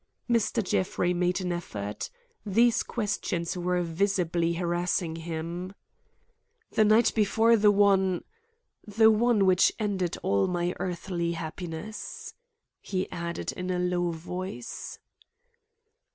[0.27, 0.63] Mr.
[0.63, 2.09] Jeffrey made an effort.
[2.43, 5.75] These questions were visibly harassing him.
[6.71, 12.33] "The night before the one—the one which ended all my earthly happiness,"
[12.81, 14.97] he added in a low voice.